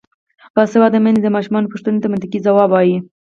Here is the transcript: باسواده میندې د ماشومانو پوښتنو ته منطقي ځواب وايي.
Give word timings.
باسواده 0.55 0.97
میندې 1.03 1.21
د 1.23 1.27
ماشومانو 1.35 1.71
پوښتنو 1.71 2.01
ته 2.03 2.07
منطقي 2.11 2.39
ځواب 2.47 2.69
وايي. 2.71 2.97